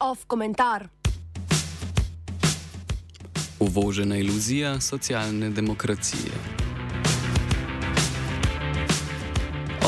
[0.00, 0.88] Off komentar.
[3.60, 6.32] Uvožena iluzija socialne demokracije.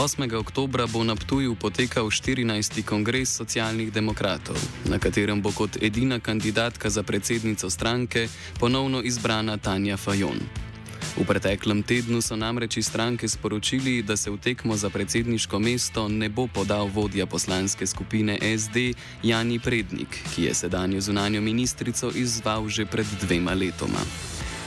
[0.00, 0.32] 8.
[0.34, 2.80] oktober bo na Ptuju potekal 14.
[2.88, 4.56] kongres socialnih demokratov,
[4.88, 10.40] na katerem bo kot edina kandidatka za predsednico stranke ponovno izbrana Tanja Fajon.
[11.20, 16.08] V preteklem tednu so namreč iz stranke sporočili, da se v tekmo za predsedniško mesto
[16.08, 22.72] ne bo podal vodja poslanske skupine SD Jani Prednik, ki je sedanjo zunanjo ministrico izval
[22.72, 24.00] že pred dvema letoma.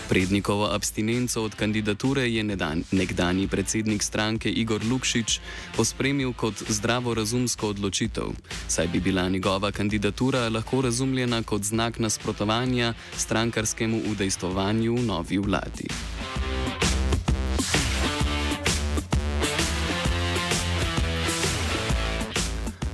[0.09, 2.43] Prednikovo abstinenco od kandidature je
[2.91, 5.39] nekdani predsednik stranke Igor Lukšič
[5.75, 8.35] pospremil kot zdravorazumsko odločitev,
[8.67, 15.87] saj bi bila njegova kandidatura lahko razumljena kot znak nasprotovanja strankarskemu udejstvovanju v novi vladi.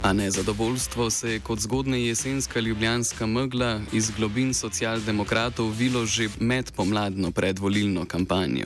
[0.09, 6.71] A nezadovoljstvo se je kot zgodna jesenska ljubljanska megla iz globin socialdemokratov vilo že med
[6.71, 8.65] pomladno predvolilno kampanjo.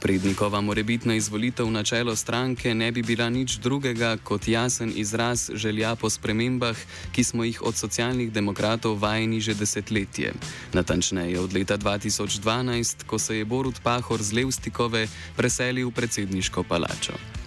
[0.00, 5.96] Prednikova morebitna izvolitev na čelo stranke ne bi bila nič drugega kot jasen izraz želja
[5.96, 6.76] po spremembah,
[7.12, 10.32] ki smo jih od socialnih demokratov vajeni že desetletje.
[10.72, 17.37] Natančneje od leta 2012, ko se je Borut Pahor z Levstikove preselil v predsedniško palačo.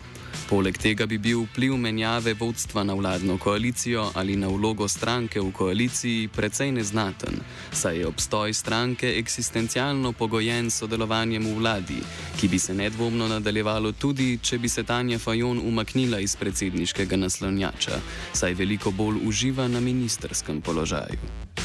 [0.51, 5.51] Poleg tega bi bil vpliv menjave vodstva na vladno koalicijo ali na vlogo stranke v
[5.51, 7.39] koaliciji precej neznaten,
[7.71, 12.01] saj je obstoj stranke eksistencialno pogojen s sodelovanjem v vladi,
[12.35, 18.01] ki bi se nedvomno nadaljevalo tudi, če bi se Tanja Fajon umaknila iz predsedniškega naslonjača,
[18.33, 21.60] saj veliko bolj uživa na ministerskem položaju.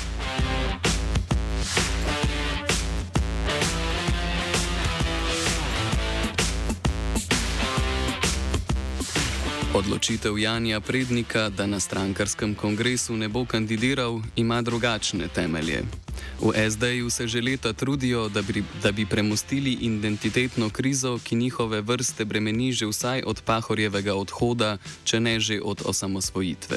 [9.76, 15.84] Odločitev Janja Prednika, da na strankarskem kongresu ne bo kandidiral, ima drugačne temelje.
[16.40, 21.80] V SD-ju se že leta trudijo, da bi, da bi premustili identitetno krizo, ki njihove
[21.80, 26.76] vrste bremeni že vsaj od Pahorjevega odhoda, če ne že od osamosvojitve.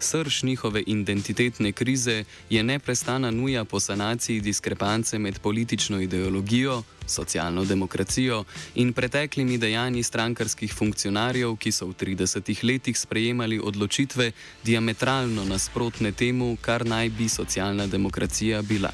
[0.00, 8.44] Srž njihove identitetne krize je neprestana nuja po sanaciji diskrepance med politično ideologijo, socialno demokracijo
[8.74, 14.32] in preteklimi dejanji strankarskih funkcionarjev, ki so v 30 letih sprejemali odločitve
[14.64, 18.92] diametralno nasprotne temu, kar naj bi socialna demokracija bila.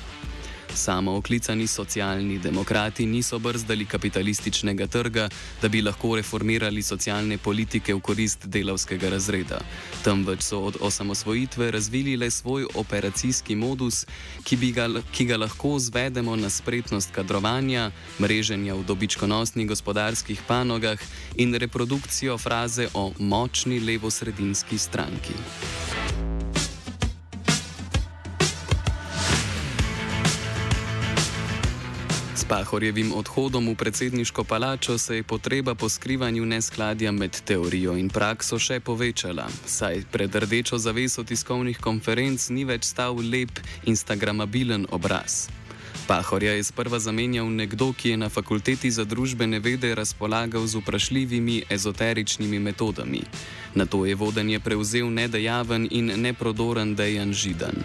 [0.74, 5.28] Samo oklicani socialni demokrati niso brzdali kapitalističnega trga,
[5.62, 9.60] da bi lahko reformirali socialne politike v korist delavskega razreda.
[10.04, 14.06] Temveč so od osamosvojitve razvili le svoj operacijski modus,
[14.44, 17.90] ki ga, ki ga lahko zvedemo na spretnost kadrovanja,
[18.20, 20.98] mreženja v dobičkonosnih gospodarskih panogah
[21.36, 25.34] in reprodukcijo fraze o močni levo-sredinski stranki.
[32.44, 38.58] Pahorjevim odhodom v predsedniško palačo se je potreba po skrivanju neskladja med teorijo in prakso
[38.60, 45.48] še povečala, saj pred rdečo zaveso tiskovnih konferenc ni več stal lep instagramabilen obraz.
[46.04, 51.62] Pahorja je sprva zamenjal nekdo, ki je na fakulteti za družbene vede razpolagal z vprašljivimi
[51.70, 53.22] ezoteričnimi metodami.
[53.74, 57.80] Na to je vodenje prevzel nedejaven in neprodoren dejan židan.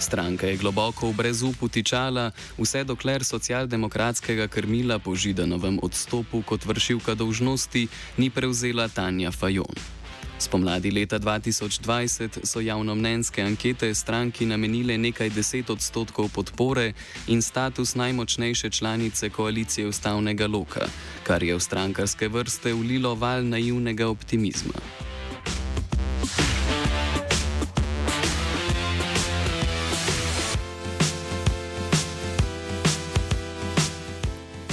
[0.00, 7.14] Stranka je globoko v brezupu tičala, vse dokler socialdemokratskega krmila po Židanovem odstopu kot vršilka
[7.14, 10.00] dolžnosti ni prevzela Tanja Fajon.
[10.40, 16.92] Spomladi leta 2020 so javnomnenjske ankete stranki namenile nekaj deset odstotkov podpore
[17.28, 20.88] in status najmočnejše članice koalicije ustavnega loka,
[21.28, 24.80] kar je v strankarske vrste ulilo val naivnega optimizma.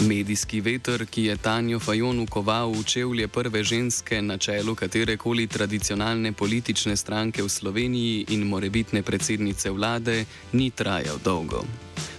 [0.01, 6.31] Medijski veter, ki je Tanjo Fajon ukoval v čevlje prve ženske na čelu katerekoli tradicionalne
[6.37, 11.65] politične stranke v Sloveniji in morebitne predsednice vlade, ni trajal dolgo.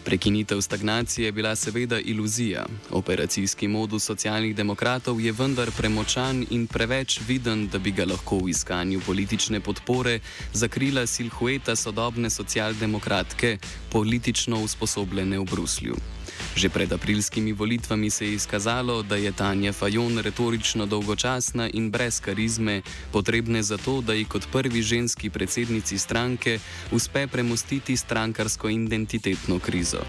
[0.04, 2.66] Prekinitev stagnacije je bila seveda iluzija.
[2.90, 8.50] Operacijski modus socialnih demokratov je vendar premočan in preveč viden, da bi ga lahko v
[8.50, 10.20] iskanju politične podpore
[10.52, 13.58] zakrila silhueta sodobne socialdemokratke,
[13.92, 16.17] politično usposobljene v Bruslju.
[16.56, 22.20] Že pred aprilskimi volitvami se je izkazalo, da je Tanja Fajon retorično dolgočasna in brez
[22.20, 22.82] karizme,
[23.12, 26.58] potrebne za to, da ji kot prvi ženski predsednici stranke
[26.90, 30.02] uspe premustiti strankarsko identitetno krizo.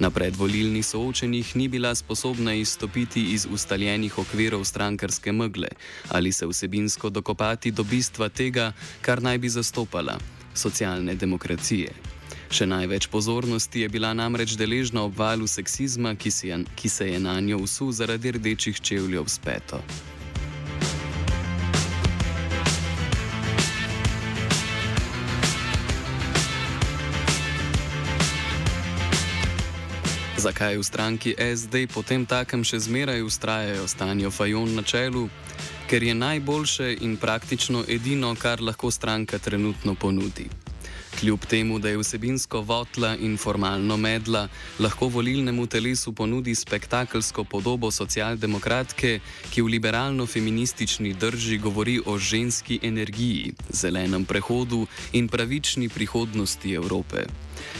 [0.00, 5.68] Na predvolilnih soočenjih ni bila sposobna izstopiti iz ustaljenih okvirov strankarske megle
[6.08, 10.18] ali se vsebinsko dokopati do bistva tega, kar naj bi zastopala-
[10.62, 12.19] socialne demokracije.
[12.50, 17.18] Še največ pozornosti je bila namreč deležna ob valu seksizma, ki, je, ki se je
[17.22, 19.78] na njo usul zaradi rdečih čevljev s peto.
[30.40, 35.28] Zakaj v stranki SD potem takem še zmeraj ustrajajo stanjo Fajon na čelu?
[35.86, 40.48] Ker je najboljše in praktično edino, kar lahko stranka trenutno ponudi.
[41.20, 47.90] Kljub temu, da je vsebinsko votla in formalno medla, lahko volilnemu telesu ponudi spektakelsko podobo
[47.90, 49.18] socialdemokratke,
[49.52, 57.28] ki v liberalno-feministični drži govori o ženski energiji, zelenem prehodu in pravični prihodnosti Evrope.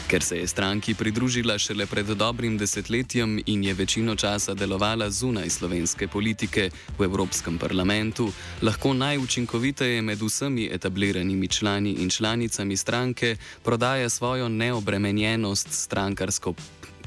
[0.07, 5.49] Ker se je stranki pridružila šele pred dobrim desetletjem in je večino časa delovala zunaj
[5.49, 8.31] slovenske politike v Evropskem parlamentu,
[8.61, 16.53] lahko najučinkoviteje med vsemi etabliranimi člani in članicami stranke prodaja svojo neobremenjenost strankarsko.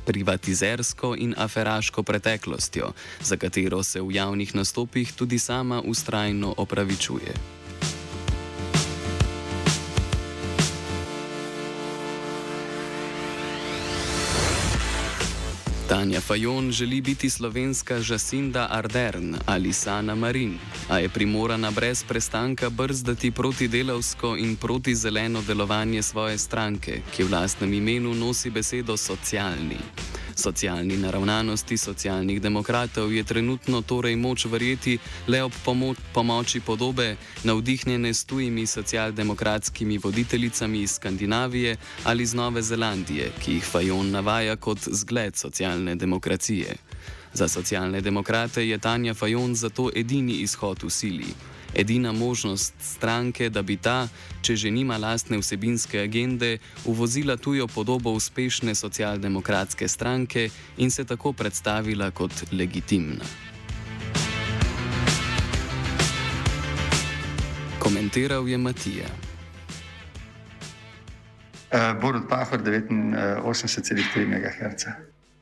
[0.06, 7.63] Privatizersko in aferaško preteklostjo, za katero se v javnih nastopih tudi sama ustrajno opravičuje.
[15.88, 20.58] Tanja Fajon želi biti slovenska Jacinda Ardern ali Sana Marin,
[20.88, 27.24] a je primorana brez prestanka brzdati proti delavsko in proti zeleno delovanje svoje stranke, ki
[27.24, 29.76] v lastnem imenu nosi besedo socialni.
[30.34, 34.98] Socialni naravnanosti socialnih demokratov je trenutno torej moč verjeti
[35.28, 42.62] le ob pomo pomoči podobe, navdihnjene s tujimi socialdemokratskimi voditeljicami iz Skandinavije ali iz Nove
[42.62, 46.76] Zelandije, ki jih Fajon navaja kot zgled socialne demokracije.
[47.32, 51.34] Za socialne demokrate je Tanja Fajon zato edini izhod v sili
[51.74, 54.08] edina možnost stranke, da bi ta,
[54.42, 61.32] če že nima lastne vsebinske agende, uvozila tujo podobo uspešne socialdemokratske stranke in se tako
[61.32, 63.24] predstavila kot legitimna.
[67.78, 69.08] Komentiral je Matija.
[71.74, 75.13] Uh, Borod Pahor, 89,3 MHz.